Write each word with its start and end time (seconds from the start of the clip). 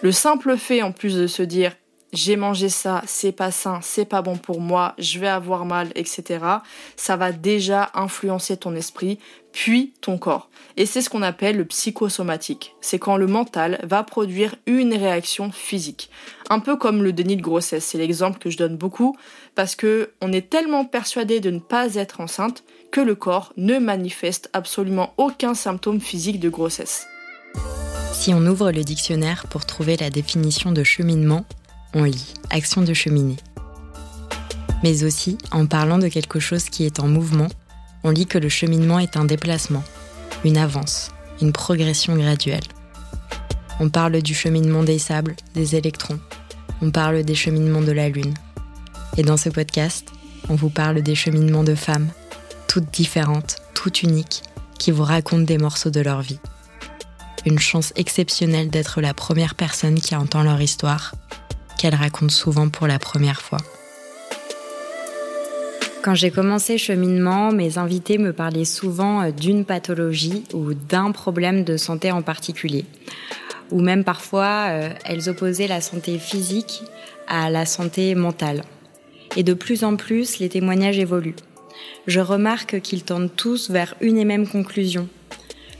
Le 0.00 0.12
simple 0.12 0.56
fait 0.56 0.82
en 0.82 0.92
plus 0.92 1.16
de 1.16 1.26
se 1.26 1.42
dire 1.42 1.74
j'ai 2.18 2.34
mangé 2.34 2.68
ça, 2.68 3.02
c'est 3.06 3.30
pas 3.30 3.52
sain, 3.52 3.78
c'est 3.80 4.04
pas 4.04 4.22
bon 4.22 4.36
pour 4.36 4.60
moi, 4.60 4.94
je 4.98 5.20
vais 5.20 5.28
avoir 5.28 5.64
mal, 5.64 5.92
etc. 5.94 6.40
Ça 6.96 7.16
va 7.16 7.30
déjà 7.30 7.90
influencer 7.94 8.56
ton 8.56 8.74
esprit, 8.74 9.20
puis 9.52 9.92
ton 10.00 10.18
corps. 10.18 10.50
Et 10.76 10.84
c'est 10.84 11.00
ce 11.00 11.10
qu'on 11.10 11.22
appelle 11.22 11.56
le 11.56 11.64
psychosomatique. 11.64 12.74
C'est 12.80 12.98
quand 12.98 13.16
le 13.16 13.28
mental 13.28 13.78
va 13.84 14.02
produire 14.02 14.56
une 14.66 14.94
réaction 14.94 15.52
physique. 15.52 16.10
Un 16.50 16.58
peu 16.58 16.76
comme 16.76 17.04
le 17.04 17.12
déni 17.12 17.36
de 17.36 17.42
grossesse. 17.42 17.84
C'est 17.84 17.98
l'exemple 17.98 18.40
que 18.40 18.50
je 18.50 18.58
donne 18.58 18.76
beaucoup 18.76 19.16
parce 19.54 19.76
que 19.76 20.10
on 20.20 20.32
est 20.32 20.50
tellement 20.50 20.84
persuadé 20.84 21.38
de 21.38 21.50
ne 21.50 21.60
pas 21.60 21.94
être 21.94 22.20
enceinte 22.20 22.64
que 22.90 23.00
le 23.00 23.14
corps 23.14 23.52
ne 23.56 23.78
manifeste 23.78 24.50
absolument 24.52 25.14
aucun 25.18 25.54
symptôme 25.54 26.00
physique 26.00 26.40
de 26.40 26.48
grossesse. 26.48 27.06
Si 28.12 28.34
on 28.34 28.44
ouvre 28.44 28.72
le 28.72 28.82
dictionnaire 28.82 29.46
pour 29.48 29.66
trouver 29.66 29.96
la 29.96 30.10
définition 30.10 30.72
de 30.72 30.82
cheminement, 30.82 31.44
on 31.94 32.04
lit 32.04 32.34
action 32.50 32.82
de 32.82 32.92
cheminée. 32.94 33.36
Mais 34.82 35.04
aussi, 35.04 35.38
en 35.50 35.66
parlant 35.66 35.98
de 35.98 36.08
quelque 36.08 36.40
chose 36.40 36.64
qui 36.64 36.84
est 36.84 37.00
en 37.00 37.08
mouvement, 37.08 37.48
on 38.04 38.10
lit 38.10 38.26
que 38.26 38.38
le 38.38 38.48
cheminement 38.48 38.98
est 38.98 39.16
un 39.16 39.24
déplacement, 39.24 39.82
une 40.44 40.56
avance, 40.56 41.10
une 41.42 41.52
progression 41.52 42.16
graduelle. 42.16 42.64
On 43.80 43.88
parle 43.88 44.22
du 44.22 44.34
cheminement 44.34 44.82
des 44.82 44.98
sables, 44.98 45.34
des 45.54 45.76
électrons. 45.76 46.18
On 46.82 46.90
parle 46.90 47.22
des 47.22 47.34
cheminements 47.34 47.82
de 47.82 47.92
la 47.92 48.08
Lune. 48.08 48.34
Et 49.16 49.22
dans 49.22 49.36
ce 49.36 49.48
podcast, 49.48 50.08
on 50.48 50.54
vous 50.54 50.70
parle 50.70 51.02
des 51.02 51.14
cheminements 51.14 51.64
de 51.64 51.74
femmes, 51.74 52.08
toutes 52.68 52.92
différentes, 52.92 53.56
toutes 53.74 54.02
uniques, 54.02 54.42
qui 54.78 54.90
vous 54.90 55.02
racontent 55.02 55.42
des 55.42 55.58
morceaux 55.58 55.90
de 55.90 56.00
leur 56.00 56.22
vie. 56.22 56.38
Une 57.46 57.58
chance 57.58 57.92
exceptionnelle 57.96 58.70
d'être 58.70 59.00
la 59.00 59.14
première 59.14 59.54
personne 59.54 60.00
qui 60.00 60.14
entend 60.14 60.42
leur 60.42 60.60
histoire 60.60 61.14
qu'elle 61.78 61.94
raconte 61.94 62.30
souvent 62.30 62.68
pour 62.68 62.86
la 62.86 62.98
première 62.98 63.40
fois. 63.40 63.58
Quand 66.02 66.14
j'ai 66.14 66.30
commencé 66.30 66.78
cheminement, 66.78 67.50
mes 67.50 67.76
invités 67.76 68.18
me 68.18 68.32
parlaient 68.32 68.64
souvent 68.64 69.22
euh, 69.22 69.30
d'une 69.30 69.64
pathologie 69.64 70.44
ou 70.54 70.74
d'un 70.74 71.12
problème 71.12 71.64
de 71.64 71.76
santé 71.76 72.12
en 72.12 72.22
particulier. 72.22 72.84
Ou 73.70 73.80
même 73.80 74.04
parfois, 74.04 74.68
euh, 74.68 74.90
elles 75.04 75.28
opposaient 75.28 75.66
la 75.66 75.80
santé 75.80 76.18
physique 76.18 76.82
à 77.26 77.50
la 77.50 77.66
santé 77.66 78.14
mentale. 78.14 78.62
Et 79.36 79.42
de 79.42 79.54
plus 79.54 79.84
en 79.84 79.96
plus, 79.96 80.38
les 80.38 80.48
témoignages 80.48 80.98
évoluent. 80.98 81.36
Je 82.06 82.20
remarque 82.20 82.80
qu'ils 82.80 83.04
tendent 83.04 83.34
tous 83.36 83.70
vers 83.70 83.94
une 84.00 84.16
et 84.16 84.24
même 84.24 84.48
conclusion. 84.48 85.08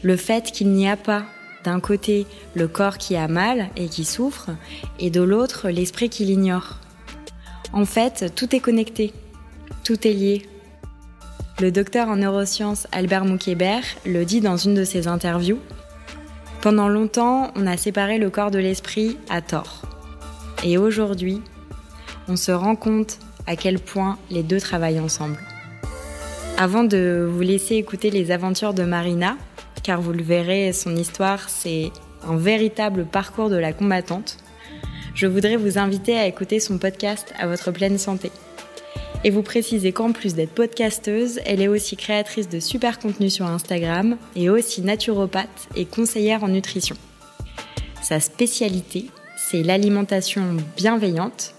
Le 0.03 0.17
fait 0.17 0.53
qu'il 0.53 0.69
n'y 0.69 0.89
a 0.89 0.97
pas 0.97 1.25
d'un 1.65 1.81
côté 1.81 2.27
le 2.55 2.69
corps 2.69 2.99
qui 2.99 3.17
a 3.17 3.29
mal 3.29 3.71
et 3.77 3.89
qui 3.89 4.05
souffre, 4.05 4.51
et 4.99 5.11
de 5.11 5.21
l'autre 5.21 5.69
l'esprit 5.69 6.09
qui 6.09 6.25
l'ignore. 6.25 6.77
En 7.73 7.85
fait, 7.85 8.33
tout 8.35 8.55
est 8.55 8.61
connecté, 8.61 9.13
tout 9.85 10.07
est 10.07 10.13
lié. 10.13 10.49
Le 11.61 11.71
docteur 11.71 12.09
en 12.09 12.17
neurosciences 12.17 12.87
Albert 12.93 13.25
Moukébert 13.25 13.85
le 14.07 14.25
dit 14.25 14.41
dans 14.41 14.57
une 14.57 14.75
de 14.75 14.85
ses 14.85 15.09
interviews. 15.09 15.59
Pendant 16.61 16.89
longtemps, 16.89 17.53
on 17.57 17.67
a 17.67 17.77
séparé 17.77 18.19
le 18.19 18.31
corps 18.31 18.51
de 18.51 18.59
l'esprit 18.59 19.17
à 19.29 19.43
tort. 19.43 19.83
Et 20.65 20.79
aujourd'hui, 20.79 21.41
on 22.29 22.37
se 22.37 22.53
rend 22.53 22.77
compte 22.77 23.19
à 23.47 23.57
quel 23.57 23.79
point 23.79 24.19
les 24.31 24.43
deux 24.43 24.61
travaillent 24.61 25.01
ensemble. 25.01 25.39
Avant 26.59 26.85
de 26.85 27.29
vous 27.31 27.41
laisser 27.41 27.77
écouter 27.77 28.11
les 28.11 28.31
aventures 28.31 28.75
de 28.75 28.83
Marina, 28.83 29.37
car 29.89 30.03
vous 30.03 30.13
le 30.13 30.23
verrez, 30.23 30.75
son 30.75 30.95
histoire, 30.97 31.49
c'est 31.49 31.91
un 32.23 32.37
véritable 32.37 33.07
parcours 33.07 33.49
de 33.49 33.57
la 33.57 33.73
combattante. 33.73 34.37
Je 35.15 35.27
voudrais 35.27 35.57
vous 35.57 35.79
inviter 35.79 36.19
à 36.19 36.27
écouter 36.27 36.61
son 36.61 36.77
podcast 36.77 37.33
à 37.39 37.47
votre 37.47 37.71
pleine 37.71 37.97
santé. 37.97 38.31
Et 39.25 39.31
vous 39.31 39.43
préciser 39.43 39.93
qu'en 39.93 40.13
plus 40.13 40.35
d'être 40.35 40.53
podcasteuse, 40.53 41.41
elle 41.47 41.63
est 41.63 41.69
aussi 41.69 41.97
créatrice 41.97 42.51
de 42.51 42.61
super 42.61 42.99
contenus 42.99 43.33
sur 43.33 43.47
Instagram 43.47 44.19
et 44.37 44.51
aussi 44.51 44.83
naturopathe 44.83 45.69
et 45.75 45.87
conseillère 45.87 46.45
en 46.45 46.49
nutrition. 46.49 46.97
Sa 48.03 48.21
spécialité, 48.21 49.07
c'est 49.39 49.63
l'alimentation 49.63 50.59
bienveillante, 50.77 51.55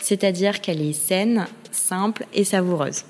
c'est-à-dire 0.00 0.62
qu'elle 0.62 0.80
est 0.80 0.94
saine, 0.94 1.46
simple 1.72 2.24
et 2.32 2.44
savoureuse. 2.44 3.04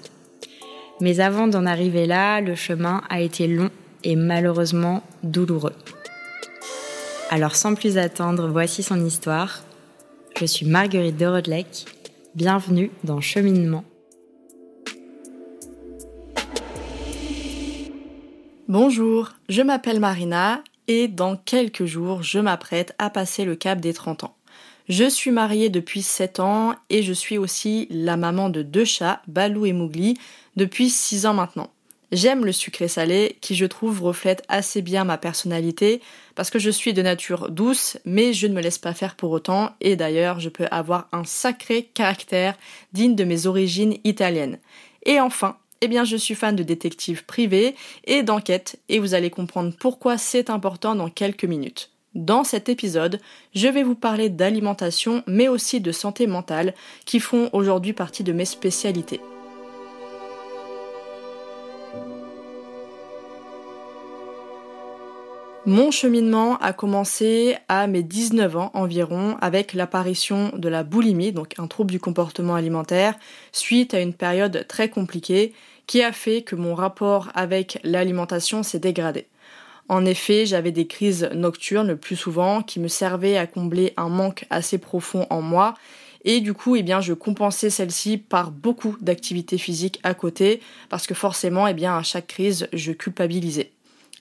Mais 1.01 1.21
avant 1.21 1.47
d'en 1.47 1.67
arriver 1.67 2.07
là, 2.07 2.41
le 2.41 2.57
chemin 2.57 3.03
a 3.09 3.21
été 3.21 3.47
long 3.47 3.71
et 4.05 4.17
malheureusement 4.17 5.03
douloureux. 5.23 5.75
Alors 7.31 7.57
sans 7.57 7.75
plus 7.75 7.99
attendre, 7.99 8.49
voici 8.49 8.83
son 8.83 9.05
histoire. 9.05 9.63
Je 10.39 10.47
suis 10.47 10.67
Marguerite 10.67 11.17
de 11.17 11.27
Rodelec. 11.27 11.87
Bienvenue 12.35 12.91
dans 13.05 13.21
Cheminement. 13.21 13.85
Bonjour, 18.69 19.33
je 19.49 19.63
m'appelle 19.63 20.01
Marina 20.01 20.63
et 20.89 21.09
dans 21.09 21.37
quelques 21.37 21.85
jours, 21.85 22.23
je 22.23 22.39
m'apprête 22.39 22.95
à 22.99 23.11
passer 23.11 23.45
le 23.45 23.57
cap 23.57 23.81
des 23.81 23.95
30 23.95 24.25
ans. 24.25 24.37
Je 24.89 25.09
suis 25.09 25.33
mariée 25.33 25.69
depuis 25.69 26.03
7 26.03 26.41
ans 26.41 26.75
et 26.91 27.03
je 27.03 27.13
suis 27.13 27.39
aussi 27.39 27.89
la 27.91 28.17
maman 28.17 28.51
de 28.51 28.63
deux 28.63 28.85
chats, 28.85 29.21
Balou 29.27 29.67
et 29.67 29.73
Mougli, 29.73 30.19
depuis 30.55 30.91
6 30.91 31.27
ans 31.27 31.35
maintenant. 31.35 31.71
J'aime 32.13 32.45
le 32.45 32.53
sucré 32.53 32.87
salé 32.87 33.37
qui 33.41 33.57
je 33.57 33.67
trouve 33.67 34.03
reflète 34.03 34.45
assez 34.49 34.81
bien 34.81 35.03
ma 35.03 35.19
personnalité 35.19 36.01
parce 36.37 36.51
que 36.51 36.61
je 36.61 36.71
suis 36.71 36.95
de 36.95 37.03
nature 37.03 37.51
douce 37.51 37.99
mais 38.05 38.33
je 38.33 38.47
ne 38.47 38.55
me 38.55 38.61
laisse 38.61 38.79
pas 38.79 38.95
faire 38.95 39.17
pour 39.17 39.33
autant 39.33 39.71
et 39.81 39.97
d'ailleurs 39.97 40.39
je 40.39 40.49
peux 40.49 40.67
avoir 40.71 41.09
un 41.11 41.25
sacré 41.25 41.83
caractère 41.83 42.57
digne 42.93 43.17
de 43.17 43.25
mes 43.25 43.47
origines 43.47 43.97
italiennes. 44.05 44.59
Et 45.05 45.21
enfin, 45.21 45.57
eh 45.81 45.89
bien 45.89 46.05
je 46.05 46.17
suis 46.17 46.37
fan 46.37 46.55
de 46.55 46.63
détectives 46.63 47.25
privés 47.25 47.75
et 48.05 48.23
d'enquêtes 48.23 48.79
et 48.89 49.01
vous 49.01 49.15
allez 49.15 49.31
comprendre 49.31 49.73
pourquoi 49.77 50.17
c'est 50.17 50.49
important 50.49 50.95
dans 50.95 51.11
quelques 51.11 51.45
minutes. 51.45 51.91
Dans 52.15 52.45
cet 52.45 52.69
épisode, 52.69 53.21
je 53.53 53.67
vais 53.67 53.83
vous 53.83 53.97
parler 53.97 54.31
d'alimentation 54.31 55.25
mais 55.27 55.49
aussi 55.49 55.81
de 55.81 55.91
santé 55.91 56.29
mentale 56.29 56.73
qui 57.05 57.19
font 57.19 57.51
aujourd'hui 57.53 57.95
partie 57.95 58.23
de 58.23 58.33
mes 58.33 58.45
spécialités. 58.45 59.21
Mon 65.67 65.91
cheminement 65.91 66.59
a 66.59 66.73
commencé 66.73 67.57
à 67.69 67.89
mes 67.89 68.05
19 68.05 68.57
ans 68.57 68.71
environ 68.73 69.37
avec 69.41 69.75
l'apparition 69.75 70.53
de 70.57 70.69
la 70.69 70.85
boulimie, 70.85 71.33
donc 71.33 71.55
un 71.59 71.67
trouble 71.67 71.91
du 71.91 71.99
comportement 71.99 72.55
alimentaire, 72.55 73.19
suite 73.51 73.93
à 73.93 74.01
une 74.01 74.15
période 74.15 74.65
très 74.69 74.89
compliquée 74.89 75.55
qui 75.89 76.05
a 76.05 76.13
fait 76.13 76.43
que 76.43 76.55
mon 76.55 76.77
rapport 76.77 77.31
avec 77.35 77.81
l'alimentation 77.83 78.63
s'est 78.63 78.79
dégradé. 78.79 79.27
En 79.89 80.07
effet, 80.07 80.47
j'avais 80.47 80.71
des 80.71 80.87
crises 80.87 81.29
nocturnes 81.35 81.89
le 81.89 81.97
plus 81.97 82.15
souvent 82.15 82.63
qui 82.63 82.79
me 82.79 82.87
servaient 82.87 83.37
à 83.37 83.49
combler 83.49 83.93
un 83.97 84.09
manque 84.09 84.47
assez 84.51 84.79
profond 84.79 85.27
en 85.31 85.43
moi 85.43 85.75
et 86.25 86.41
du 86.41 86.55
coup, 86.55 86.77
eh 86.77 86.85
bien, 86.85 87.01
je 87.01 87.13
compensais 87.13 87.71
celle-ci 87.71 88.19
par 88.19 88.53
beaucoup 88.53 88.97
d'activités 89.01 89.59
physiques 89.59 89.99
à 90.05 90.15
côté 90.15 90.61
parce 90.91 91.09
que 91.09 91.15
forcément, 91.15 91.67
eh 91.67 91.75
bien, 91.75 91.97
à 91.97 92.05
chaque 92.05 92.29
crise, 92.29 92.69
je 92.73 92.93
culpabilisais. 92.93 93.76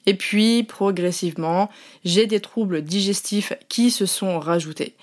Et 0.05 0.13
puis, 0.13 0.63
progressivement, 0.63 1.69
j'ai 2.03 2.27
des 2.27 2.39
troubles 2.39 2.81
digestifs 2.81 3.53
qui 3.69 3.91
se 3.91 4.05
sont 4.05 4.39
rajoutés. 4.39 4.95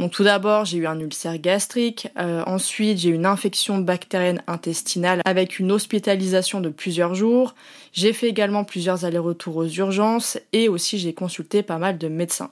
Donc 0.00 0.12
tout 0.12 0.24
d'abord, 0.24 0.64
j'ai 0.64 0.78
eu 0.78 0.86
un 0.86 0.98
ulcère 0.98 1.36
gastrique, 1.36 2.08
euh, 2.18 2.42
ensuite 2.46 2.96
j'ai 2.96 3.10
eu 3.10 3.14
une 3.14 3.26
infection 3.26 3.76
bactérienne 3.76 4.42
intestinale 4.46 5.20
avec 5.26 5.58
une 5.58 5.70
hospitalisation 5.70 6.62
de 6.62 6.70
plusieurs 6.70 7.14
jours. 7.14 7.54
J'ai 7.92 8.14
fait 8.14 8.26
également 8.28 8.64
plusieurs 8.64 9.04
allers-retours 9.04 9.56
aux 9.56 9.68
urgences 9.68 10.38
et 10.54 10.70
aussi 10.70 10.98
j'ai 10.98 11.12
consulté 11.12 11.62
pas 11.62 11.76
mal 11.76 11.98
de 11.98 12.08
médecins. 12.08 12.50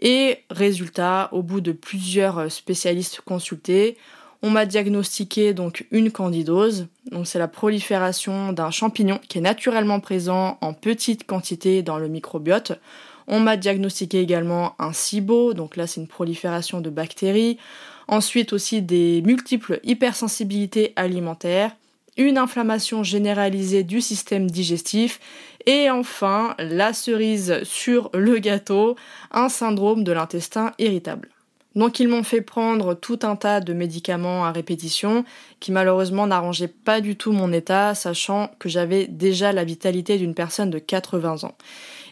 Et 0.00 0.38
résultat, 0.50 1.28
au 1.30 1.44
bout 1.44 1.60
de 1.60 1.70
plusieurs 1.70 2.50
spécialistes 2.50 3.20
consultés, 3.20 3.96
on 4.42 4.50
m'a 4.50 4.66
diagnostiqué 4.66 5.54
donc 5.54 5.86
une 5.90 6.10
candidose. 6.10 6.86
Donc 7.10 7.26
c'est 7.26 7.38
la 7.38 7.48
prolifération 7.48 8.52
d'un 8.52 8.70
champignon 8.70 9.20
qui 9.28 9.38
est 9.38 9.42
naturellement 9.42 10.00
présent 10.00 10.58
en 10.60 10.74
petite 10.74 11.26
quantité 11.26 11.82
dans 11.82 11.98
le 11.98 12.08
microbiote. 12.08 12.78
On 13.26 13.40
m'a 13.40 13.56
diagnostiqué 13.56 14.20
également 14.20 14.74
un 14.78 14.92
SIBO, 14.92 15.54
donc 15.54 15.76
là 15.76 15.86
c'est 15.86 16.00
une 16.00 16.06
prolifération 16.06 16.80
de 16.80 16.90
bactéries. 16.90 17.58
Ensuite 18.06 18.52
aussi 18.52 18.80
des 18.80 19.20
multiples 19.22 19.80
hypersensibilités 19.84 20.94
alimentaires, 20.96 21.72
une 22.16 22.38
inflammation 22.38 23.02
généralisée 23.02 23.84
du 23.84 24.00
système 24.00 24.50
digestif 24.50 25.20
et 25.66 25.90
enfin 25.90 26.54
la 26.58 26.92
cerise 26.94 27.62
sur 27.64 28.10
le 28.14 28.38
gâteau, 28.38 28.96
un 29.30 29.48
syndrome 29.48 30.04
de 30.04 30.12
l'intestin 30.12 30.72
irritable. 30.78 31.28
Donc 31.78 32.00
ils 32.00 32.08
m'ont 32.08 32.24
fait 32.24 32.40
prendre 32.40 32.94
tout 32.94 33.20
un 33.22 33.36
tas 33.36 33.60
de 33.60 33.72
médicaments 33.72 34.44
à 34.44 34.50
répétition 34.50 35.24
qui 35.60 35.70
malheureusement 35.70 36.26
n'arrangeaient 36.26 36.66
pas 36.66 37.00
du 37.00 37.14
tout 37.14 37.30
mon 37.30 37.52
état, 37.52 37.94
sachant 37.94 38.50
que 38.58 38.68
j'avais 38.68 39.06
déjà 39.06 39.52
la 39.52 39.62
vitalité 39.62 40.18
d'une 40.18 40.34
personne 40.34 40.70
de 40.70 40.80
80 40.80 41.44
ans. 41.44 41.54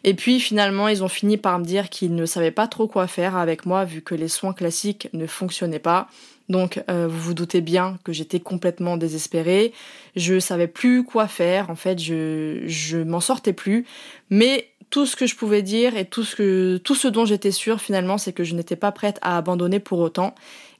Et 0.04 0.14
puis 0.14 0.38
finalement, 0.38 0.86
ils 0.86 1.02
ont 1.02 1.08
fini 1.08 1.36
par 1.36 1.58
me 1.58 1.64
dire 1.64 1.88
qu'ils 1.88 2.14
ne 2.14 2.26
savaient 2.26 2.52
pas 2.52 2.68
trop 2.68 2.86
quoi 2.86 3.08
faire 3.08 3.36
avec 3.36 3.66
moi 3.66 3.84
vu 3.84 4.02
que 4.02 4.14
les 4.14 4.28
soins 4.28 4.52
classiques 4.52 5.08
ne 5.12 5.26
fonctionnaient 5.26 5.80
pas. 5.80 6.06
Donc 6.48 6.80
euh, 6.88 7.08
vous 7.08 7.18
vous 7.18 7.34
doutez 7.34 7.60
bien 7.60 7.98
que 8.04 8.12
j'étais 8.12 8.38
complètement 8.38 8.96
désespérée. 8.96 9.72
Je 10.14 10.38
savais 10.38 10.68
plus 10.68 11.02
quoi 11.02 11.26
faire. 11.26 11.70
En 11.70 11.74
fait, 11.74 11.98
je 11.98 12.62
je 12.66 12.98
m'en 12.98 13.18
sortais 13.18 13.52
plus. 13.52 13.84
Mais 14.30 14.68
tout 14.90 15.06
ce 15.06 15.16
que 15.16 15.26
je 15.26 15.36
pouvais 15.36 15.62
dire 15.62 15.96
et 15.96 16.04
tout 16.04 16.24
ce 16.24 16.36
que 16.36 16.76
tout 16.78 16.94
ce 16.94 17.08
dont 17.08 17.24
j'étais 17.24 17.50
sûre 17.50 17.80
finalement, 17.80 18.18
c'est 18.18 18.32
que 18.32 18.44
je 18.44 18.54
n'étais 18.54 18.76
pas 18.76 18.92
prête 18.92 19.18
à 19.22 19.36
abandonner 19.36 19.80
pour 19.80 19.98
autant. 19.98 20.34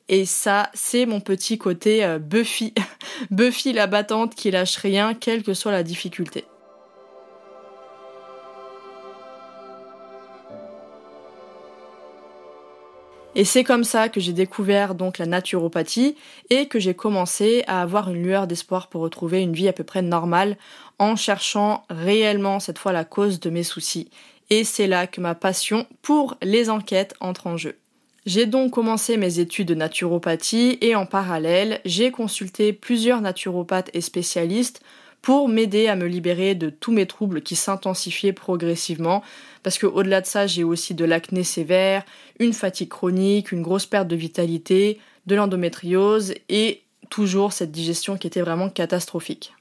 Et 0.09 0.25
ça, 0.25 0.71
c'est 0.73 1.05
mon 1.05 1.21
petit 1.21 1.59
côté 1.59 2.05
euh, 2.05 2.19
Buffy, 2.19 2.73
Buffy 3.31 3.73
la 3.73 3.87
battante 3.87 4.35
qui 4.35 4.51
lâche 4.51 4.77
rien, 4.77 5.15
quelle 5.15 5.43
que 5.43 5.53
soit 5.53 5.73
la 5.73 5.83
difficulté. 5.83 6.45
Et 13.39 13.45
c'est 13.45 13.65
comme 13.65 13.85
ça 13.85 14.09
que 14.09 14.19
j'ai 14.19 14.33
découvert 14.33 14.95
donc 14.95 15.19
la 15.19 15.27
naturopathie 15.27 16.17
et 16.49 16.69
que 16.69 16.79
j'ai 16.79 16.95
commencé 16.95 17.65
à 17.67 17.83
avoir 17.83 18.09
une 18.09 18.23
lueur 18.23 18.47
d'espoir 18.47 18.89
pour 18.89 19.03
retrouver 19.03 19.43
une 19.43 19.53
vie 19.53 19.69
à 19.69 19.75
peu 19.75 19.85
près 19.85 20.01
normale 20.01 20.57
en 20.99 21.17
cherchant 21.17 21.85
réellement 21.91 22.61
cette 22.61 22.79
fois 22.79 22.93
la 22.93 23.05
cause 23.05 23.39
de 23.39 23.51
mes 23.51 23.63
soucis. 23.63 24.09
Et 24.49 24.65
c'est 24.65 24.87
là 24.87 25.07
que 25.07 25.21
ma 25.21 25.35
passion 25.35 25.87
pour 26.01 26.39
les 26.41 26.71
enquêtes 26.71 27.15
entre 27.21 27.47
en 27.47 27.59
jeu. 27.59 27.77
J'ai 28.25 28.47
donc 28.47 28.73
commencé 28.73 29.19
mes 29.19 29.39
études 29.39 29.69
de 29.69 29.75
naturopathie 29.75 30.79
et 30.81 30.95
en 30.95 31.05
parallèle, 31.05 31.83
j'ai 31.85 32.11
consulté 32.11 32.73
plusieurs 32.73 33.21
naturopathes 33.21 33.91
et 33.93 34.01
spécialistes 34.01 34.81
pour 35.27 35.49
m'aider 35.49 35.89
à 35.89 35.97
me 35.97 36.07
libérer 36.07 36.55
de 36.55 36.71
tous 36.71 36.93
mes 36.93 37.05
troubles 37.05 37.43
qui 37.43 37.57
s'intensifiaient 37.57 38.33
progressivement. 38.33 39.25
Parce 39.65 39.77
que 39.77 39.87
au-delà 39.87 40.21
de 40.21 40.27
ça, 40.27 40.47
j'ai 40.47 40.63
aussi 40.63 40.95
de 40.95 41.05
l'acné 41.05 41.43
sévère, 41.43 42.05
une 42.39 42.53
fatigue 42.53 42.91
chronique, 42.91 43.51
une 43.51 43.63
grosse 43.63 43.87
perte 43.87 44.07
de 44.07 44.15
vitalité, 44.15 45.01
de 45.27 45.35
l'endométriose 45.35 46.33
et 46.49 46.85
toujours 47.11 47.53
cette 47.53 47.73
digestion 47.73 48.17
qui 48.17 48.29
était 48.29 48.41
vraiment 48.41 48.69
catastrophique. 48.69 49.53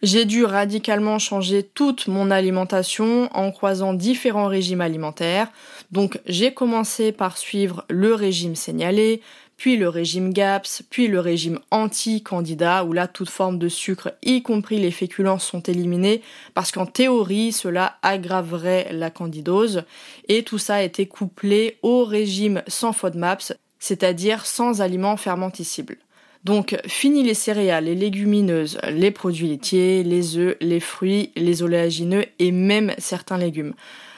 J'ai 0.00 0.26
dû 0.26 0.44
radicalement 0.44 1.18
changer 1.18 1.64
toute 1.64 2.06
mon 2.06 2.30
alimentation 2.30 3.28
en 3.36 3.50
croisant 3.50 3.94
différents 3.94 4.46
régimes 4.46 4.80
alimentaires. 4.80 5.48
Donc 5.90 6.20
j'ai 6.26 6.54
commencé 6.54 7.10
par 7.10 7.36
suivre 7.36 7.84
le 7.90 8.14
régime 8.14 8.54
signalé, 8.54 9.22
puis 9.60 9.76
le 9.76 9.90
régime 9.90 10.32
GAPS, 10.32 10.84
puis 10.88 11.06
le 11.06 11.20
régime 11.20 11.58
anti-candida, 11.70 12.82
où 12.86 12.94
là 12.94 13.06
toute 13.06 13.28
forme 13.28 13.58
de 13.58 13.68
sucre, 13.68 14.14
y 14.22 14.40
compris 14.40 14.78
les 14.78 14.90
féculents, 14.90 15.38
sont 15.38 15.60
éliminés, 15.60 16.22
parce 16.54 16.72
qu'en 16.72 16.86
théorie 16.86 17.52
cela 17.52 17.98
aggraverait 18.00 18.88
la 18.92 19.10
candidose, 19.10 19.82
et 20.28 20.44
tout 20.44 20.56
ça 20.56 20.76
a 20.76 20.82
été 20.82 21.04
couplé 21.04 21.76
au 21.82 22.04
régime 22.04 22.62
sans 22.68 22.94
FODMAPS, 22.94 23.52
c'est-à-dire 23.78 24.46
sans 24.46 24.80
aliments 24.80 25.18
fermenticibles. 25.18 25.98
Donc, 26.42 26.80
fini 26.86 27.22
les 27.22 27.34
céréales, 27.34 27.84
les 27.84 27.94
légumineuses, 27.94 28.78
les 28.88 29.10
produits 29.10 29.48
laitiers, 29.48 30.02
les 30.02 30.38
œufs, 30.38 30.56
les 30.62 30.80
fruits, 30.80 31.32
les 31.36 31.62
oléagineux 31.62 32.24
et 32.38 32.50
même 32.50 32.94
certains 32.96 33.36
légumes. 33.36 33.74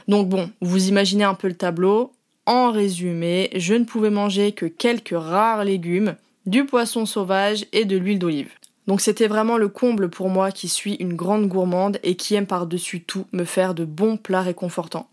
Donc 0.06 0.28
bon, 0.28 0.52
vous 0.60 0.88
imaginez 0.88 1.24
un 1.24 1.34
peu 1.34 1.48
le 1.48 1.56
tableau. 1.56 2.12
En 2.46 2.72
résumé, 2.72 3.50
je 3.54 3.74
ne 3.74 3.84
pouvais 3.84 4.10
manger 4.10 4.50
que 4.50 4.66
quelques 4.66 5.14
rares 5.16 5.64
légumes, 5.64 6.16
du 6.44 6.64
poisson 6.64 7.06
sauvage 7.06 7.66
et 7.72 7.84
de 7.84 7.96
l'huile 7.96 8.18
d'olive. 8.18 8.50
Donc 8.88 9.00
c'était 9.00 9.28
vraiment 9.28 9.58
le 9.58 9.68
comble 9.68 10.10
pour 10.10 10.28
moi 10.28 10.50
qui 10.50 10.68
suis 10.68 10.94
une 10.94 11.14
grande 11.14 11.46
gourmande 11.46 12.00
et 12.02 12.16
qui 12.16 12.34
aime 12.34 12.46
par-dessus 12.46 13.00
tout 13.00 13.26
me 13.30 13.44
faire 13.44 13.74
de 13.74 13.84
bons 13.84 14.16
plats 14.16 14.42
réconfortants. 14.42 15.08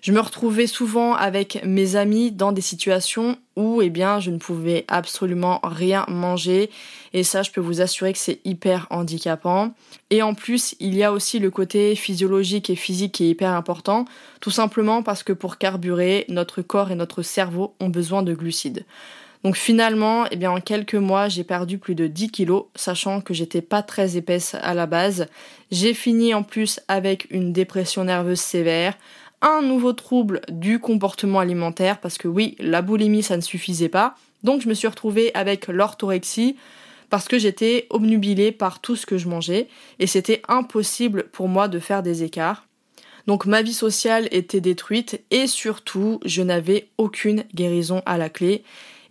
Je 0.00 0.12
me 0.12 0.20
retrouvais 0.20 0.66
souvent 0.66 1.14
avec 1.14 1.60
mes 1.64 1.96
amis 1.96 2.30
dans 2.30 2.52
des 2.52 2.60
situations 2.60 3.36
où 3.56 3.82
eh 3.82 3.90
bien 3.90 4.20
je 4.20 4.30
ne 4.30 4.38
pouvais 4.38 4.84
absolument 4.86 5.58
rien 5.64 6.04
manger 6.08 6.70
et 7.12 7.24
ça 7.24 7.42
je 7.42 7.50
peux 7.50 7.60
vous 7.60 7.80
assurer 7.80 8.12
que 8.12 8.18
c'est 8.18 8.40
hyper 8.44 8.86
handicapant. 8.90 9.74
Et 10.10 10.22
en 10.22 10.34
plus, 10.34 10.76
il 10.78 10.94
y 10.94 11.02
a 11.02 11.12
aussi 11.12 11.38
le 11.40 11.50
côté 11.50 11.96
physiologique 11.96 12.70
et 12.70 12.76
physique 12.76 13.12
qui 13.12 13.24
est 13.24 13.30
hyper 13.30 13.52
important, 13.52 14.04
tout 14.40 14.50
simplement 14.50 15.02
parce 15.02 15.22
que 15.22 15.32
pour 15.32 15.58
carburer, 15.58 16.24
notre 16.28 16.62
corps 16.62 16.90
et 16.90 16.94
notre 16.94 17.22
cerveau 17.22 17.74
ont 17.80 17.88
besoin 17.88 18.22
de 18.22 18.34
glucides. 18.34 18.84
Donc 19.44 19.56
finalement, 19.56 20.24
eh 20.30 20.36
bien 20.36 20.50
en 20.50 20.60
quelques 20.60 20.94
mois, 20.94 21.28
j'ai 21.28 21.44
perdu 21.44 21.78
plus 21.78 21.94
de 21.94 22.06
10 22.06 22.30
kilos, 22.30 22.64
sachant 22.74 23.20
que 23.20 23.34
j'étais 23.34 23.62
pas 23.62 23.82
très 23.82 24.16
épaisse 24.16 24.56
à 24.60 24.74
la 24.74 24.86
base. 24.86 25.26
J'ai 25.70 25.94
fini 25.94 26.34
en 26.34 26.42
plus 26.42 26.80
avec 26.88 27.28
une 27.30 27.52
dépression 27.52 28.04
nerveuse 28.04 28.40
sévère, 28.40 28.94
un 29.42 29.62
nouveau 29.62 29.92
trouble 29.92 30.40
du 30.48 30.78
comportement 30.78 31.38
alimentaire 31.38 32.00
parce 32.00 32.18
que 32.18 32.28
oui, 32.28 32.56
la 32.58 32.82
boulimie 32.82 33.22
ça 33.22 33.36
ne 33.36 33.42
suffisait 33.42 33.88
pas. 33.88 34.16
Donc 34.42 34.62
je 34.62 34.68
me 34.68 34.74
suis 34.74 34.88
retrouvée 34.88 35.32
avec 35.34 35.68
l'orthorexie 35.68 36.56
parce 37.10 37.28
que 37.28 37.38
j'étais 37.38 37.86
obnubilée 37.90 38.52
par 38.52 38.80
tout 38.80 38.96
ce 38.96 39.06
que 39.06 39.18
je 39.18 39.28
mangeais 39.28 39.68
et 39.98 40.06
c'était 40.06 40.42
impossible 40.48 41.24
pour 41.32 41.48
moi 41.48 41.68
de 41.68 41.78
faire 41.78 42.02
des 42.02 42.22
écarts. 42.22 42.66
Donc 43.26 43.46
ma 43.46 43.62
vie 43.62 43.74
sociale 43.74 44.28
était 44.30 44.60
détruite 44.60 45.20
et 45.30 45.46
surtout 45.46 46.20
je 46.24 46.42
n'avais 46.42 46.88
aucune 46.98 47.44
guérison 47.54 48.02
à 48.06 48.18
la 48.18 48.30
clé 48.30 48.62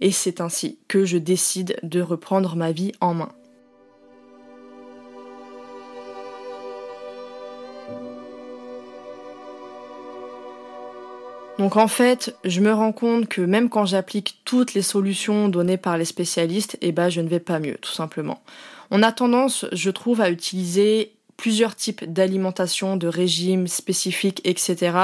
et 0.01 0.11
c'est 0.11 0.41
ainsi 0.41 0.77
que 0.87 1.05
je 1.05 1.17
décide 1.17 1.77
de 1.83 2.01
reprendre 2.01 2.55
ma 2.55 2.71
vie 2.71 2.91
en 3.01 3.13
main. 3.13 3.31
Donc 11.57 11.75
en 11.75 11.87
fait, 11.87 12.35
je 12.43 12.61
me 12.61 12.71
rends 12.71 12.91
compte 12.91 13.27
que 13.27 13.41
même 13.41 13.69
quand 13.69 13.85
j'applique 13.85 14.41
toutes 14.45 14.75
les 14.75 14.83
solutions 14.83 15.49
données 15.49 15.77
par 15.77 15.97
les 15.97 16.05
spécialistes, 16.05 16.77
eh 16.81 16.91
ben 16.91 17.09
je 17.09 17.21
ne 17.21 17.27
vais 17.27 17.39
pas 17.39 17.59
mieux, 17.59 17.77
tout 17.81 17.91
simplement. 17.91 18.41
On 18.91 19.01
a 19.01 19.11
tendance, 19.11 19.65
je 19.71 19.89
trouve, 19.89 20.21
à 20.21 20.29
utiliser 20.29 21.13
plusieurs 21.35 21.75
types 21.75 22.05
d'alimentation, 22.05 22.95
de 22.95 23.07
régimes 23.07 23.67
spécifiques, 23.67 24.41
etc., 24.43 24.97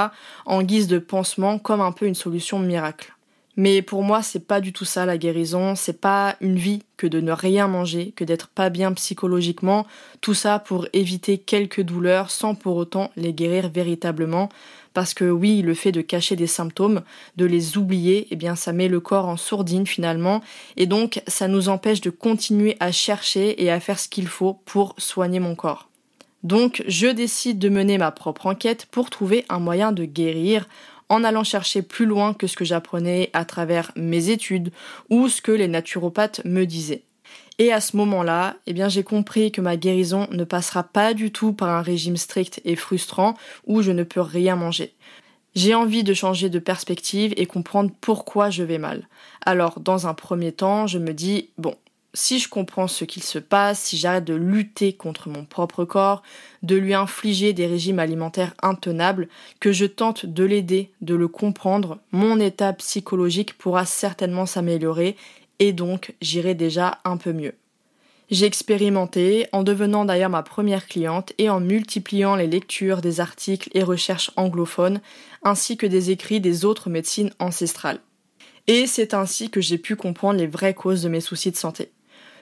en 0.45 0.63
guise 0.63 0.87
de 0.87 0.99
pansement, 0.99 1.59
comme 1.59 1.81
un 1.81 1.91
peu 1.91 2.05
une 2.05 2.15
solution 2.15 2.59
miracle. 2.59 3.13
Mais 3.55 3.83
pour 3.83 4.01
moi, 4.01 4.23
c'est 4.23 4.47
pas 4.47 4.61
du 4.61 4.73
tout 4.73 4.85
ça 4.85 5.05
la 5.05 5.19
guérison, 5.19 5.75
c'est 5.75 6.01
pas 6.01 6.35
une 6.41 6.55
vie 6.55 6.81
que 6.97 7.05
de 7.05 7.21
ne 7.21 7.31
rien 7.31 7.67
manger, 7.67 8.11
que 8.15 8.23
d'être 8.23 8.47
pas 8.47 8.71
bien 8.71 8.91
psychologiquement, 8.93 9.85
tout 10.21 10.33
ça 10.33 10.57
pour 10.57 10.87
éviter 10.93 11.37
quelques 11.37 11.81
douleurs 11.81 12.31
sans 12.31 12.55
pour 12.55 12.77
autant 12.77 13.11
les 13.15 13.31
guérir 13.31 13.69
véritablement, 13.69 14.49
parce 14.93 15.13
que 15.13 15.25
oui, 15.25 15.61
le 15.61 15.73
fait 15.73 15.91
de 15.91 16.01
cacher 16.01 16.35
des 16.35 16.47
symptômes, 16.47 17.01
de 17.37 17.45
les 17.45 17.77
oublier, 17.77 18.27
eh 18.31 18.35
bien 18.35 18.55
ça 18.55 18.73
met 18.73 18.87
le 18.87 18.99
corps 18.99 19.27
en 19.27 19.37
sourdine 19.37 19.87
finalement, 19.87 20.41
et 20.77 20.85
donc 20.85 21.21
ça 21.27 21.47
nous 21.47 21.69
empêche 21.69 22.01
de 22.01 22.09
continuer 22.09 22.77
à 22.79 22.91
chercher 22.91 23.63
et 23.63 23.71
à 23.71 23.79
faire 23.79 23.99
ce 23.99 24.07
qu'il 24.07 24.27
faut 24.27 24.59
pour 24.65 24.95
soigner 24.97 25.39
mon 25.39 25.55
corps. 25.55 25.89
Donc 26.43 26.83
je 26.87 27.07
décide 27.07 27.57
de 27.59 27.69
mener 27.69 27.97
ma 27.97 28.11
propre 28.11 28.47
enquête 28.47 28.87
pour 28.91 29.09
trouver 29.09 29.45
un 29.49 29.59
moyen 29.59 29.91
de 29.91 30.05
guérir 30.05 30.67
en 31.09 31.23
allant 31.23 31.43
chercher 31.43 31.81
plus 31.81 32.05
loin 32.05 32.33
que 32.33 32.47
ce 32.47 32.55
que 32.55 32.65
j'apprenais 32.65 33.29
à 33.33 33.45
travers 33.45 33.91
mes 33.95 34.29
études 34.29 34.71
ou 35.09 35.29
ce 35.29 35.41
que 35.41 35.51
les 35.51 35.67
naturopathes 35.67 36.41
me 36.43 36.65
disaient. 36.65 37.03
Et 37.59 37.71
à 37.71 37.81
ce 37.81 37.95
moment-là, 37.97 38.55
eh 38.65 38.73
bien, 38.73 38.89
j'ai 38.89 39.03
compris 39.03 39.51
que 39.51 39.61
ma 39.61 39.77
guérison 39.77 40.27
ne 40.31 40.43
passera 40.43 40.83
pas 40.83 41.13
du 41.13 41.31
tout 41.31 41.53
par 41.53 41.69
un 41.69 41.81
régime 41.81 42.17
strict 42.17 42.61
et 42.65 42.75
frustrant 42.75 43.35
où 43.67 43.81
je 43.81 43.91
ne 43.91 44.03
peux 44.03 44.21
rien 44.21 44.55
manger. 44.55 44.93
J'ai 45.55 45.75
envie 45.75 46.03
de 46.03 46.15
changer 46.15 46.49
de 46.49 46.57
perspective 46.57 47.33
et 47.37 47.45
comprendre 47.45 47.91
pourquoi 48.01 48.49
je 48.49 48.63
vais 48.63 48.79
mal. 48.79 49.07
Alors, 49.45 49.79
dans 49.79 50.07
un 50.07 50.15
premier 50.15 50.51
temps, 50.51 50.87
je 50.87 50.97
me 50.97 51.13
dis, 51.13 51.49
bon, 51.59 51.75
si 52.15 52.39
je 52.39 52.49
comprends 52.49 52.87
ce 52.87 53.05
qu'il 53.05 53.23
se 53.23 53.39
passe, 53.39 53.81
si 53.81 53.97
j'arrête 53.97 54.25
de 54.25 54.33
lutter 54.33 54.93
contre 54.93 55.29
mon 55.29 55.45
propre 55.45 55.85
corps, 55.85 56.23
de 56.63 56.75
lui 56.75 56.93
infliger 56.93 57.53
des 57.53 57.67
régimes 57.67 57.99
alimentaires 57.99 58.53
intenables, 58.61 59.27
que 59.59 59.71
je 59.71 59.85
tente 59.85 60.25
de 60.25 60.43
l'aider, 60.43 60.91
de 61.01 61.15
le 61.15 61.27
comprendre, 61.27 61.99
mon 62.11 62.39
état 62.39 62.73
psychologique 62.73 63.57
pourra 63.57 63.85
certainement 63.85 64.45
s'améliorer 64.45 65.15
et 65.59 65.73
donc 65.73 66.13
j'irai 66.21 66.55
déjà 66.55 66.99
un 67.05 67.17
peu 67.17 67.33
mieux. 67.33 67.53
J'ai 68.31 68.45
expérimenté 68.45 69.47
en 69.51 69.63
devenant 69.63 70.05
d'ailleurs 70.05 70.29
ma 70.29 70.43
première 70.43 70.87
cliente 70.87 71.33
et 71.37 71.49
en 71.49 71.59
multipliant 71.59 72.35
les 72.35 72.47
lectures 72.47 73.01
des 73.01 73.19
articles 73.19 73.69
et 73.73 73.83
recherches 73.83 74.31
anglophones 74.37 75.01
ainsi 75.43 75.77
que 75.77 75.85
des 75.85 76.09
écrits 76.09 76.39
des 76.39 76.65
autres 76.65 76.89
médecines 76.89 77.31
ancestrales. 77.39 77.99
Et 78.67 78.87
c'est 78.87 79.13
ainsi 79.13 79.49
que 79.49 79.61
j'ai 79.61 79.77
pu 79.77 79.95
comprendre 79.95 80.39
les 80.39 80.47
vraies 80.47 80.73
causes 80.73 81.03
de 81.03 81.09
mes 81.09 81.21
soucis 81.21 81.51
de 81.51 81.57
santé. 81.57 81.91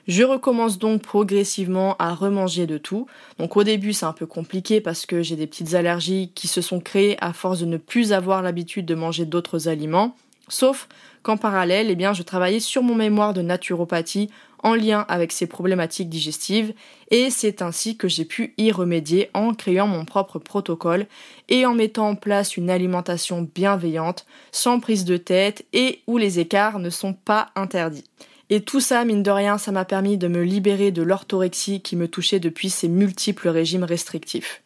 Je 0.08 0.24
recommence 0.24 0.78
donc 0.78 1.02
progressivement 1.02 1.96
à 1.98 2.14
remanger 2.14 2.68
de 2.68 2.78
tout. 2.78 3.08
Donc 3.38 3.58
au 3.58 3.64
début 3.64 3.94
c'est 3.94 4.06
un 4.06 4.14
peu 4.14 4.26
compliqué 4.26 4.82
parce 4.82 5.06
que 5.06 5.22
j'ai 5.22 5.36
des 5.36 5.48
petites 5.48 5.74
allergies 5.74 6.32
qui 6.34 6.48
se 6.48 6.62
sont 6.62 6.80
créées 6.80 7.18
à 7.22 7.34
force 7.34 7.60
de 7.60 7.66
ne 7.66 7.78
plus 7.78 8.14
avoir 8.14 8.42
l'habitude 8.42 8.86
de 8.86 8.96
manger 8.96 9.26
d'autres 9.26 9.68
aliments. 9.68 10.16
Sauf 10.52 10.90
qu'en 11.24 11.38
parallèle, 11.38 11.90
eh 11.90 11.96
bien, 11.96 12.12
je 12.12 12.24
travaillais 12.24 12.60
sur 12.60 12.84
mon 12.84 12.94
mémoire 12.94 13.34
de 13.34 13.42
naturopathie 13.42 14.30
en 14.64 14.76
lien 14.76 15.06
avec 15.08 15.32
ces 15.32 15.48
problématiques 15.48 16.10
digestives 16.10 16.74
et 17.10 17.30
c'est 17.30 17.62
ainsi 17.62 17.96
que 17.96 18.10
j'ai 18.10 18.26
pu 18.26 18.54
y 18.58 18.70
remédier 18.72 19.30
en 19.34 19.54
créant 19.54 19.88
mon 19.88 20.04
propre 20.04 20.40
protocole 20.40 21.08
et 21.48 21.66
en 21.66 21.74
mettant 21.74 22.10
en 22.10 22.16
place 22.16 22.58
une 22.58 22.70
alimentation 22.70 23.50
bienveillante, 23.56 24.26
sans 24.52 24.82
prise 24.82 25.06
de 25.06 25.16
tête 25.16 25.66
et 25.72 26.02
où 26.06 26.18
les 26.18 26.40
écarts 26.40 26.80
ne 26.80 26.90
sont 26.90 27.14
pas 27.14 27.48
interdits. 27.56 28.04
Et 28.50 28.60
tout 28.60 28.82
ça, 28.82 29.06
mine 29.06 29.24
de 29.24 29.32
rien, 29.32 29.58
ça 29.58 29.72
m'a 29.72 29.86
permis 29.86 30.18
de 30.18 30.28
me 30.28 30.44
libérer 30.44 30.92
de 30.92 31.02
l'orthorexie 31.02 31.82
qui 31.82 31.96
me 31.96 32.10
touchait 32.10 32.42
depuis 32.42 32.70
ces 32.70 32.90
multiples 32.90 33.48
régimes 33.48 33.86
restrictifs. 33.86 34.61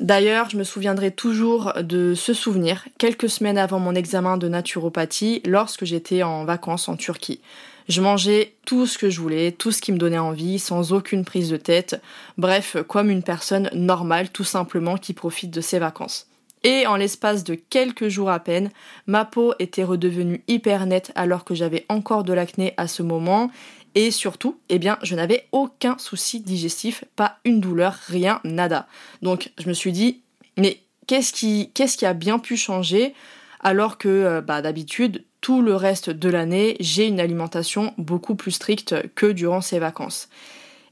D'ailleurs, 0.00 0.48
je 0.48 0.56
me 0.56 0.62
souviendrai 0.62 1.10
toujours 1.10 1.72
de 1.82 2.14
ce 2.14 2.32
souvenir 2.32 2.86
quelques 2.98 3.28
semaines 3.28 3.58
avant 3.58 3.80
mon 3.80 3.96
examen 3.96 4.36
de 4.36 4.48
naturopathie 4.48 5.42
lorsque 5.44 5.84
j'étais 5.84 6.22
en 6.22 6.44
vacances 6.44 6.88
en 6.88 6.96
Turquie. 6.96 7.40
Je 7.88 8.00
mangeais 8.00 8.54
tout 8.64 8.86
ce 8.86 8.96
que 8.96 9.10
je 9.10 9.20
voulais, 9.20 9.50
tout 9.50 9.72
ce 9.72 9.80
qui 9.80 9.92
me 9.92 9.98
donnait 9.98 10.18
envie, 10.18 10.58
sans 10.60 10.92
aucune 10.92 11.24
prise 11.24 11.50
de 11.50 11.56
tête, 11.56 12.00
bref, 12.36 12.76
comme 12.86 13.10
une 13.10 13.22
personne 13.22 13.70
normale 13.72 14.28
tout 14.28 14.44
simplement 14.44 14.96
qui 14.96 15.14
profite 15.14 15.50
de 15.50 15.60
ses 15.60 15.78
vacances. 15.78 16.28
Et 16.64 16.86
en 16.86 16.96
l'espace 16.96 17.44
de 17.44 17.54
quelques 17.54 18.08
jours 18.08 18.30
à 18.30 18.40
peine, 18.40 18.70
ma 19.06 19.24
peau 19.24 19.54
était 19.58 19.84
redevenue 19.84 20.42
hyper 20.48 20.86
nette 20.86 21.12
alors 21.14 21.44
que 21.44 21.54
j'avais 21.54 21.86
encore 21.88 22.24
de 22.24 22.32
l'acné 22.32 22.74
à 22.76 22.88
ce 22.88 23.02
moment. 23.02 23.50
Et 23.94 24.10
surtout, 24.10 24.58
eh 24.68 24.78
bien, 24.78 24.98
je 25.02 25.14
n'avais 25.14 25.48
aucun 25.52 25.96
souci 25.98 26.40
digestif, 26.40 27.04
pas 27.16 27.38
une 27.44 27.60
douleur, 27.60 27.98
rien, 28.06 28.40
nada. 28.44 28.86
Donc 29.22 29.52
je 29.58 29.68
me 29.68 29.74
suis 29.74 29.92
dit, 29.92 30.22
mais 30.56 30.80
qu'est-ce 31.06 31.32
qui, 31.32 31.70
qu'est-ce 31.74 31.96
qui 31.96 32.06
a 32.06 32.14
bien 32.14 32.38
pu 32.38 32.56
changer 32.56 33.14
alors 33.60 33.98
que 33.98 34.08
euh, 34.08 34.40
bah, 34.40 34.62
d'habitude, 34.62 35.24
tout 35.40 35.62
le 35.62 35.74
reste 35.74 36.10
de 36.10 36.28
l'année, 36.28 36.76
j'ai 36.80 37.06
une 37.06 37.20
alimentation 37.20 37.94
beaucoup 37.98 38.34
plus 38.34 38.52
stricte 38.52 38.94
que 39.14 39.26
durant 39.26 39.60
ces 39.60 39.78
vacances. 39.78 40.28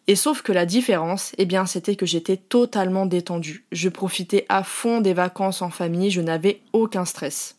Et 0.08 0.14
sauf 0.14 0.42
que 0.42 0.52
la 0.52 0.66
différence, 0.66 1.32
eh 1.36 1.46
bien, 1.46 1.66
c'était 1.66 1.96
que 1.96 2.06
j'étais 2.06 2.36
totalement 2.36 3.06
détendue. 3.06 3.66
Je 3.72 3.88
profitais 3.88 4.46
à 4.48 4.62
fond 4.62 5.00
des 5.00 5.14
vacances 5.14 5.62
en 5.62 5.70
famille, 5.70 6.10
je 6.10 6.20
n'avais 6.20 6.60
aucun 6.72 7.04
stress. 7.04 7.55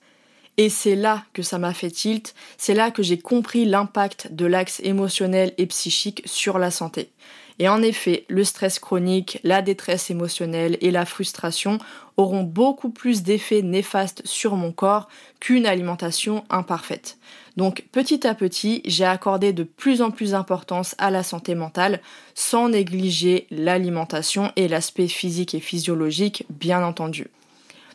Et 0.58 0.70
c'est 0.70 0.96
là 0.96 1.24
que 1.34 1.44
ça 1.44 1.60
m'a 1.60 1.74
fait 1.74 1.92
tilt, 1.92 2.34
c'est 2.58 2.74
là 2.74 2.90
que 2.90 3.04
j'ai 3.04 3.20
compris 3.20 3.66
l'impact 3.66 4.34
de 4.34 4.48
l'axe 4.48 4.80
émotionnel 4.84 5.54
et 5.60 5.68
psychique 5.68 6.24
sur 6.26 6.58
la 6.58 6.72
santé. 6.72 7.12
Et 7.60 7.70
en 7.70 7.82
effet, 7.82 8.26
le 8.28 8.44
stress 8.44 8.78
chronique, 8.78 9.40
la 9.44 9.62
détresse 9.62 10.12
émotionnelle 10.12 10.78
et 10.82 10.92
la 10.92 11.06
frustration 11.06 11.80
auront 12.16 12.44
beaucoup 12.44 12.90
plus 12.90 13.24
d'effets 13.24 13.62
néfastes 13.62 14.22
sur 14.26 14.56
mon 14.56 14.72
corps 14.72 15.08
qu'une 15.40 15.66
alimentation 15.66 16.44
imparfaite. 16.50 17.18
Donc 17.56 17.86
petit 17.92 18.28
à 18.28 18.36
petit, 18.36 18.82
j'ai 18.86 19.06
accordé 19.06 19.54
de 19.54 19.64
plus 19.64 20.02
en 20.02 20.12
plus 20.12 20.32
d'importance 20.32 20.94
à 21.00 21.10
la 21.10 21.24
santé 21.24 21.56
mentale 21.56 22.02
sans 22.36 22.70
négliger 22.70 23.48
l'alimentation 23.50 24.52
et 24.56 24.68
l'aspect 24.68 25.08
physique 25.08 25.56
et 25.56 25.60
physiologique 25.60 26.46
bien 26.50 26.84
entendu. 26.84 27.28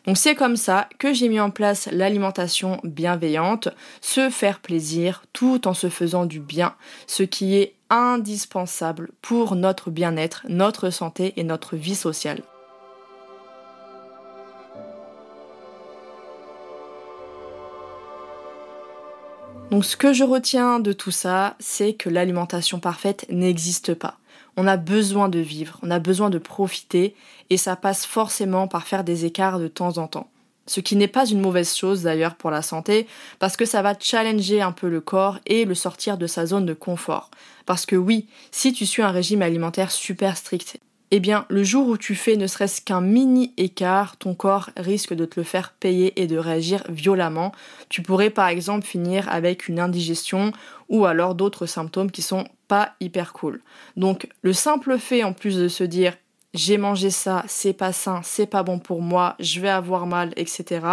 Donc 0.05 0.17
c'est 0.17 0.35
comme 0.35 0.57
ça 0.57 0.89
que 0.99 1.13
j'ai 1.13 1.29
mis 1.29 1.39
en 1.39 1.49
place 1.49 1.87
l'alimentation 1.91 2.79
bienveillante, 2.83 3.69
se 4.01 4.29
faire 4.29 4.59
plaisir 4.59 5.23
tout 5.31 5.67
en 5.67 5.73
se 5.73 5.89
faisant 5.89 6.25
du 6.25 6.41
bien, 6.41 6.75
ce 7.07 7.23
qui 7.23 7.55
est 7.55 7.75
indispensable 7.89 9.11
pour 9.21 9.55
notre 9.55 9.91
bien-être, 9.91 10.45
notre 10.49 10.89
santé 10.89 11.33
et 11.37 11.43
notre 11.43 11.77
vie 11.77 11.95
sociale. 11.95 12.43
Donc 19.71 19.85
ce 19.85 19.95
que 19.95 20.13
je 20.13 20.23
retiens 20.23 20.79
de 20.79 20.93
tout 20.93 21.11
ça, 21.11 21.55
c'est 21.59 21.93
que 21.93 22.09
l'alimentation 22.09 22.79
parfaite 22.79 23.25
n'existe 23.29 23.93
pas. 23.93 24.17
On 24.57 24.67
a 24.67 24.77
besoin 24.77 25.29
de 25.29 25.39
vivre, 25.39 25.79
on 25.81 25.91
a 25.91 25.99
besoin 25.99 26.29
de 26.29 26.37
profiter, 26.37 27.15
et 27.49 27.57
ça 27.57 27.75
passe 27.75 28.05
forcément 28.05 28.67
par 28.67 28.87
faire 28.87 29.03
des 29.03 29.25
écarts 29.25 29.59
de 29.59 29.67
temps 29.67 29.97
en 29.97 30.07
temps. 30.07 30.29
Ce 30.65 30.79
qui 30.79 30.95
n'est 30.95 31.07
pas 31.07 31.25
une 31.25 31.41
mauvaise 31.41 31.75
chose 31.75 32.03
d'ailleurs 32.03 32.35
pour 32.35 32.49
la 32.49 32.61
santé, 32.61 33.07
parce 33.39 33.57
que 33.57 33.65
ça 33.65 33.81
va 33.81 33.95
challenger 33.99 34.61
un 34.61 34.71
peu 34.71 34.87
le 34.87 35.01
corps 35.01 35.39
et 35.45 35.65
le 35.65 35.75
sortir 35.75 36.17
de 36.17 36.27
sa 36.27 36.45
zone 36.45 36.65
de 36.65 36.73
confort. 36.73 37.31
Parce 37.65 37.85
que 37.85 37.95
oui, 37.95 38.27
si 38.51 38.71
tu 38.71 38.85
suis 38.85 39.01
un 39.01 39.11
régime 39.11 39.41
alimentaire 39.41 39.91
super 39.91 40.37
strict, 40.37 40.79
eh 41.15 41.19
bien 41.19 41.45
le 41.49 41.63
jour 41.63 41.89
où 41.89 41.95
tu 41.95 42.15
fais 42.15 42.37
ne 42.37 42.47
serait-ce 42.47 42.81
qu'un 42.81 42.99
mini 42.99 43.53
écart, 43.57 44.17
ton 44.17 44.33
corps 44.33 44.71
risque 44.75 45.13
de 45.13 45.25
te 45.25 45.39
le 45.39 45.43
faire 45.43 45.71
payer 45.79 46.19
et 46.19 46.25
de 46.25 46.39
réagir 46.39 46.83
violemment. 46.89 47.51
Tu 47.87 48.01
pourrais 48.01 48.31
par 48.31 48.47
exemple 48.47 48.83
finir 48.83 49.29
avec 49.29 49.67
une 49.67 49.79
indigestion 49.79 50.53
ou 50.89 51.05
alors 51.05 51.35
d'autres 51.35 51.67
symptômes 51.67 52.09
qui 52.09 52.23
sont 52.23 52.45
pas 52.67 52.93
hyper 52.99 53.31
cool. 53.31 53.61
Donc 53.95 54.27
le 54.41 54.53
simple 54.53 54.97
fait 54.97 55.23
en 55.23 55.33
plus 55.33 55.55
de 55.55 55.67
se 55.67 55.83
dire 55.83 56.15
j'ai 56.53 56.77
mangé 56.77 57.09
ça, 57.09 57.43
c'est 57.47 57.73
pas 57.73 57.93
sain, 57.93 58.21
c'est 58.23 58.45
pas 58.45 58.63
bon 58.63 58.79
pour 58.79 59.01
moi, 59.01 59.35
je 59.39 59.59
vais 59.59 59.69
avoir 59.69 60.05
mal, 60.05 60.33
etc. 60.35 60.85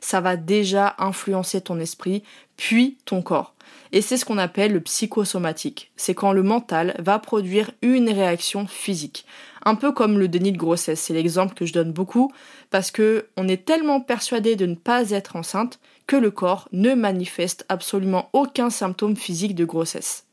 Ça 0.00 0.20
va 0.20 0.36
déjà 0.36 0.94
influencer 0.98 1.62
ton 1.62 1.80
esprit, 1.80 2.22
puis 2.56 2.98
ton 3.04 3.22
corps. 3.22 3.54
Et 3.92 4.02
c'est 4.02 4.16
ce 4.16 4.24
qu'on 4.24 4.38
appelle 4.38 4.72
le 4.72 4.80
psychosomatique. 4.80 5.90
C'est 5.96 6.14
quand 6.14 6.32
le 6.32 6.42
mental 6.42 6.94
va 6.98 7.18
produire 7.18 7.70
une 7.82 8.10
réaction 8.10 8.66
physique. 8.66 9.24
Un 9.64 9.74
peu 9.74 9.90
comme 9.90 10.18
le 10.18 10.28
déni 10.28 10.52
de 10.52 10.58
grossesse, 10.58 11.00
c'est 11.00 11.14
l'exemple 11.14 11.54
que 11.54 11.66
je 11.66 11.72
donne 11.72 11.92
beaucoup, 11.92 12.30
parce 12.70 12.90
que 12.90 13.28
on 13.36 13.48
est 13.48 13.64
tellement 13.64 14.00
persuadé 14.00 14.54
de 14.54 14.66
ne 14.66 14.74
pas 14.74 15.10
être 15.10 15.36
enceinte 15.36 15.80
que 16.06 16.16
le 16.16 16.30
corps 16.30 16.68
ne 16.72 16.94
manifeste 16.94 17.64
absolument 17.68 18.28
aucun 18.32 18.70
symptôme 18.70 19.16
physique 19.16 19.54
de 19.54 19.64
grossesse. 19.64 20.25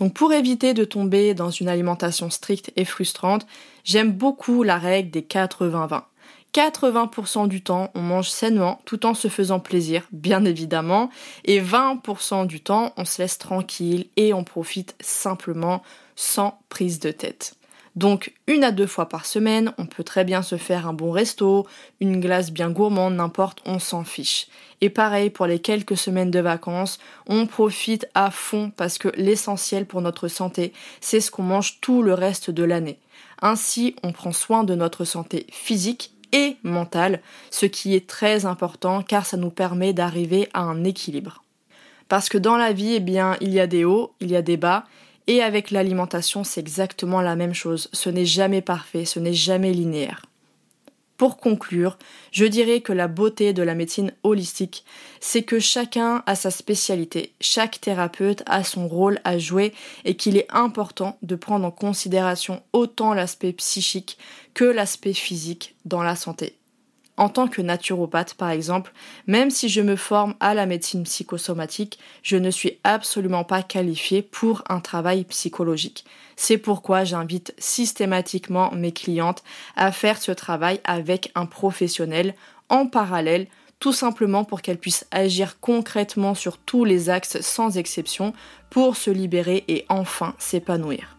Donc 0.00 0.14
pour 0.14 0.32
éviter 0.32 0.72
de 0.72 0.84
tomber 0.84 1.34
dans 1.34 1.50
une 1.50 1.68
alimentation 1.68 2.30
stricte 2.30 2.72
et 2.74 2.86
frustrante, 2.86 3.46
j'aime 3.84 4.12
beaucoup 4.12 4.62
la 4.62 4.78
règle 4.78 5.10
des 5.10 5.20
80-20. 5.20 6.04
80% 6.54 7.48
du 7.48 7.62
temps, 7.62 7.90
on 7.94 8.00
mange 8.00 8.30
sainement 8.30 8.80
tout 8.86 9.04
en 9.04 9.12
se 9.12 9.28
faisant 9.28 9.60
plaisir, 9.60 10.08
bien 10.10 10.46
évidemment, 10.46 11.10
et 11.44 11.60
20% 11.60 12.46
du 12.46 12.62
temps, 12.62 12.94
on 12.96 13.04
se 13.04 13.20
laisse 13.20 13.36
tranquille 13.36 14.06
et 14.16 14.32
on 14.32 14.42
profite 14.42 14.96
simplement 15.00 15.82
sans 16.16 16.58
prise 16.70 16.98
de 16.98 17.10
tête. 17.10 17.59
Donc 17.96 18.32
une 18.46 18.64
à 18.64 18.70
deux 18.70 18.86
fois 18.86 19.08
par 19.08 19.26
semaine, 19.26 19.72
on 19.78 19.86
peut 19.86 20.04
très 20.04 20.24
bien 20.24 20.42
se 20.42 20.56
faire 20.56 20.86
un 20.86 20.92
bon 20.92 21.10
resto, 21.10 21.66
une 22.00 22.20
glace 22.20 22.52
bien 22.52 22.70
gourmande, 22.70 23.14
n'importe, 23.14 23.60
on 23.66 23.78
s'en 23.78 24.04
fiche. 24.04 24.46
Et 24.80 24.90
pareil 24.90 25.30
pour 25.30 25.46
les 25.46 25.58
quelques 25.58 25.96
semaines 25.96 26.30
de 26.30 26.40
vacances, 26.40 26.98
on 27.26 27.46
profite 27.46 28.06
à 28.14 28.30
fond 28.30 28.72
parce 28.76 28.98
que 28.98 29.08
l'essentiel 29.16 29.86
pour 29.86 30.02
notre 30.02 30.28
santé, 30.28 30.72
c'est 31.00 31.20
ce 31.20 31.30
qu'on 31.30 31.42
mange 31.42 31.80
tout 31.80 32.02
le 32.02 32.14
reste 32.14 32.50
de 32.50 32.64
l'année. 32.64 32.98
Ainsi, 33.42 33.96
on 34.02 34.12
prend 34.12 34.32
soin 34.32 34.64
de 34.64 34.74
notre 34.74 35.04
santé 35.04 35.46
physique 35.50 36.12
et 36.32 36.56
mentale, 36.62 37.20
ce 37.50 37.66
qui 37.66 37.94
est 37.94 38.06
très 38.06 38.46
important 38.46 39.02
car 39.02 39.26
ça 39.26 39.36
nous 39.36 39.50
permet 39.50 39.92
d'arriver 39.92 40.48
à 40.54 40.60
un 40.60 40.84
équilibre. 40.84 41.42
Parce 42.08 42.28
que 42.28 42.38
dans 42.38 42.56
la 42.56 42.72
vie, 42.72 42.94
eh 42.94 43.00
bien, 43.00 43.36
il 43.40 43.52
y 43.52 43.60
a 43.60 43.66
des 43.66 43.84
hauts, 43.84 44.14
il 44.20 44.30
y 44.30 44.36
a 44.36 44.42
des 44.42 44.56
bas, 44.56 44.84
et 45.30 45.42
avec 45.42 45.70
l'alimentation, 45.70 46.42
c'est 46.42 46.58
exactement 46.58 47.20
la 47.20 47.36
même 47.36 47.54
chose. 47.54 47.88
Ce 47.92 48.10
n'est 48.10 48.26
jamais 48.26 48.62
parfait, 48.62 49.04
ce 49.04 49.20
n'est 49.20 49.32
jamais 49.32 49.72
linéaire. 49.72 50.26
Pour 51.18 51.36
conclure, 51.36 51.98
je 52.32 52.46
dirais 52.46 52.80
que 52.80 52.92
la 52.92 53.06
beauté 53.06 53.52
de 53.52 53.62
la 53.62 53.76
médecine 53.76 54.12
holistique, 54.24 54.84
c'est 55.20 55.44
que 55.44 55.60
chacun 55.60 56.24
a 56.26 56.34
sa 56.34 56.50
spécialité, 56.50 57.32
chaque 57.40 57.80
thérapeute 57.80 58.42
a 58.46 58.64
son 58.64 58.88
rôle 58.88 59.20
à 59.22 59.38
jouer 59.38 59.72
et 60.04 60.16
qu'il 60.16 60.36
est 60.36 60.48
important 60.50 61.16
de 61.22 61.36
prendre 61.36 61.64
en 61.64 61.70
considération 61.70 62.64
autant 62.72 63.14
l'aspect 63.14 63.52
psychique 63.52 64.18
que 64.52 64.64
l'aspect 64.64 65.14
physique 65.14 65.76
dans 65.84 66.02
la 66.02 66.16
santé 66.16 66.56
en 67.16 67.28
tant 67.28 67.48
que 67.48 67.60
naturopathe 67.62 68.34
par 68.34 68.50
exemple, 68.50 68.92
même 69.26 69.50
si 69.50 69.68
je 69.68 69.80
me 69.80 69.96
forme 69.96 70.34
à 70.40 70.54
la 70.54 70.66
médecine 70.66 71.04
psychosomatique, 71.04 71.98
je 72.22 72.36
ne 72.36 72.50
suis 72.50 72.78
absolument 72.84 73.44
pas 73.44 73.62
qualifiée 73.62 74.22
pour 74.22 74.62
un 74.68 74.80
travail 74.80 75.24
psychologique. 75.24 76.04
C'est 76.36 76.58
pourquoi 76.58 77.04
j'invite 77.04 77.54
systématiquement 77.58 78.72
mes 78.72 78.92
clientes 78.92 79.42
à 79.76 79.92
faire 79.92 80.20
ce 80.20 80.32
travail 80.32 80.80
avec 80.84 81.30
un 81.34 81.46
professionnel 81.46 82.34
en 82.68 82.86
parallèle 82.86 83.46
tout 83.80 83.92
simplement 83.92 84.44
pour 84.44 84.62
qu'elles 84.62 84.78
puissent 84.78 85.06
agir 85.10 85.58
concrètement 85.60 86.34
sur 86.34 86.58
tous 86.58 86.84
les 86.84 87.08
axes 87.08 87.40
sans 87.40 87.78
exception 87.78 88.34
pour 88.68 88.96
se 88.96 89.10
libérer 89.10 89.64
et 89.68 89.86
enfin 89.88 90.34
s'épanouir. 90.38 91.16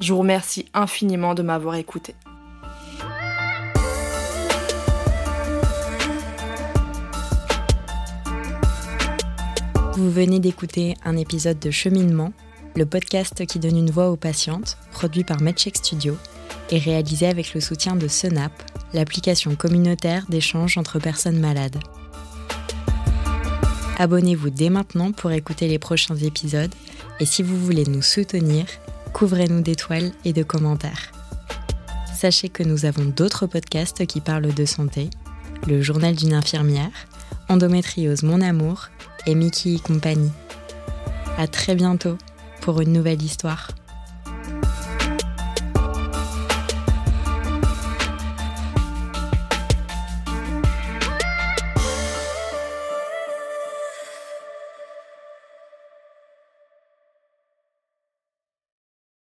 Je 0.00 0.12
vous 0.12 0.20
remercie 0.20 0.66
infiniment 0.72 1.34
de 1.34 1.42
m'avoir 1.42 1.74
écouté. 1.74 2.14
Vous 9.96 10.10
venez 10.10 10.40
d'écouter 10.40 10.94
un 11.06 11.16
épisode 11.16 11.58
de 11.58 11.70
Cheminement, 11.70 12.34
le 12.74 12.84
podcast 12.84 13.46
qui 13.46 13.58
donne 13.58 13.78
une 13.78 13.90
voix 13.90 14.10
aux 14.10 14.16
patientes, 14.16 14.76
produit 14.92 15.24
par 15.24 15.40
MedCheck 15.40 15.78
Studio 15.78 16.18
et 16.70 16.76
réalisé 16.76 17.26
avec 17.26 17.54
le 17.54 17.62
soutien 17.62 17.96
de 17.96 18.06
SENAP, 18.06 18.52
l'application 18.92 19.56
communautaire 19.56 20.26
d'échange 20.28 20.76
entre 20.76 20.98
personnes 20.98 21.40
malades. 21.40 21.78
Abonnez-vous 23.96 24.50
dès 24.50 24.68
maintenant 24.68 25.12
pour 25.12 25.30
écouter 25.30 25.66
les 25.66 25.78
prochains 25.78 26.16
épisodes 26.16 26.74
et 27.18 27.24
si 27.24 27.42
vous 27.42 27.56
voulez 27.56 27.84
nous 27.84 28.02
soutenir, 28.02 28.66
couvrez-nous 29.14 29.62
d'étoiles 29.62 30.12
et 30.26 30.34
de 30.34 30.42
commentaires. 30.42 31.10
Sachez 32.14 32.50
que 32.50 32.62
nous 32.62 32.84
avons 32.84 33.06
d'autres 33.06 33.46
podcasts 33.46 34.04
qui 34.04 34.20
parlent 34.20 34.52
de 34.52 34.64
santé, 34.66 35.08
le 35.66 35.80
journal 35.80 36.14
d'une 36.14 36.34
infirmière, 36.34 36.92
Endométriose 37.48 38.24
Mon 38.24 38.42
Amour 38.42 38.90
et 39.26 39.34
Mickey 39.34 39.74
et 39.74 39.78
compagnie. 39.78 40.32
À 41.36 41.46
très 41.46 41.74
bientôt 41.74 42.16
pour 42.60 42.80
une 42.80 42.92
nouvelle 42.92 43.22
histoire. 43.22 43.68